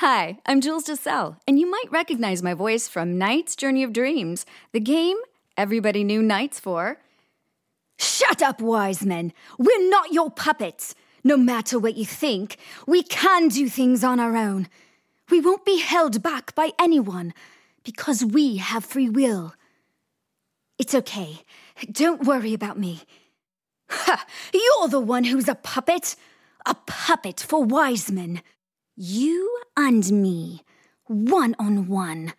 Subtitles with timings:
[0.00, 4.46] Hi, I'm Jules DeSalle, and you might recognize my voice from NiGHTS Journey of Dreams,
[4.70, 5.16] the game
[5.56, 6.98] everybody knew NiGHTS for.
[7.98, 9.32] Shut up, Wizeman!
[9.58, 10.94] We're not your puppets!
[11.24, 14.68] No matter what you think, we can do things on our own.
[15.30, 17.34] We won't be held back by anyone
[17.82, 19.52] because we have free will.
[20.78, 21.40] It's okay.
[21.90, 23.00] Don't worry about me.
[23.90, 24.24] Ha!
[24.54, 26.14] You're the one who's a puppet!
[26.66, 28.42] A puppet for Wizeman.
[29.00, 30.62] You and me,
[31.06, 32.32] one on one.